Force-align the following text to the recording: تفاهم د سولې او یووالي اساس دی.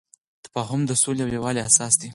تفاهم 0.45 0.81
د 0.85 0.91
سولې 1.01 1.21
او 1.25 1.29
یووالي 1.35 1.61
اساس 1.69 1.93
دی. 2.01 2.09